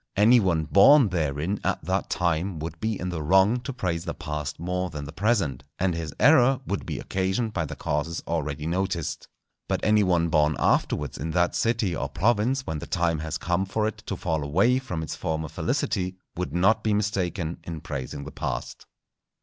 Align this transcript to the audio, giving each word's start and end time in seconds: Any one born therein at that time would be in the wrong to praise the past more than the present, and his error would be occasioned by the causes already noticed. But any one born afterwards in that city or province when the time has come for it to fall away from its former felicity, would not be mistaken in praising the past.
Any 0.15 0.39
one 0.39 0.63
born 0.65 1.09
therein 1.09 1.59
at 1.63 1.85
that 1.85 2.09
time 2.09 2.57
would 2.57 2.79
be 2.79 2.99
in 2.99 3.09
the 3.09 3.21
wrong 3.21 3.59
to 3.61 3.71
praise 3.71 4.03
the 4.05 4.15
past 4.15 4.59
more 4.59 4.89
than 4.89 5.05
the 5.05 5.11
present, 5.11 5.63
and 5.77 5.93
his 5.93 6.11
error 6.19 6.59
would 6.65 6.87
be 6.87 6.97
occasioned 6.97 7.53
by 7.53 7.65
the 7.67 7.75
causes 7.75 8.23
already 8.25 8.65
noticed. 8.65 9.27
But 9.69 9.85
any 9.85 10.01
one 10.01 10.29
born 10.29 10.55
afterwards 10.57 11.19
in 11.19 11.29
that 11.33 11.53
city 11.53 11.95
or 11.95 12.09
province 12.09 12.65
when 12.65 12.79
the 12.79 12.87
time 12.87 13.19
has 13.19 13.37
come 13.37 13.63
for 13.63 13.85
it 13.87 13.97
to 14.07 14.15
fall 14.17 14.43
away 14.43 14.79
from 14.79 15.03
its 15.03 15.15
former 15.15 15.47
felicity, 15.49 16.15
would 16.35 16.51
not 16.51 16.83
be 16.83 16.95
mistaken 16.95 17.59
in 17.63 17.79
praising 17.81 18.23
the 18.23 18.31
past. 18.31 18.87